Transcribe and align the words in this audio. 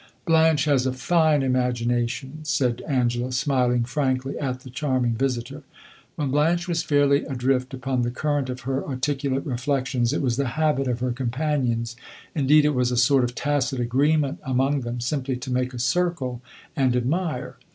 "Blanche 0.25 0.65
has 0.65 0.87
a 0.87 0.93
fine 0.93 1.43
imagination," 1.43 2.39
said 2.41 2.81
Angela, 2.87 3.31
smiling 3.31 3.83
frankly 3.83 4.35
at 4.39 4.61
the 4.61 4.71
charming 4.71 5.13
visitor. 5.13 5.61
When 6.15 6.31
Blanche 6.31 6.67
was 6.67 6.81
fairly 6.81 7.23
adrift 7.25 7.71
upon 7.71 8.01
the 8.01 8.09
current 8.09 8.49
of 8.49 8.61
her 8.61 8.83
articulate 8.83 9.45
reflections, 9.45 10.11
it 10.11 10.23
was 10.23 10.37
the 10.37 10.47
habit 10.57 10.87
of 10.87 11.01
her 11.01 11.11
companions 11.11 11.95
indeed, 12.33 12.65
it 12.65 12.73
was 12.73 12.89
a 12.89 12.97
sort 12.97 13.23
of 13.23 13.35
tacit 13.35 13.79
agreement 13.79 14.39
among 14.41 14.81
them 14.81 14.99
simply 15.01 15.35
to 15.35 15.51
make 15.51 15.71
a 15.71 15.77
circle 15.77 16.41
and 16.75 16.95
admire. 16.95 17.57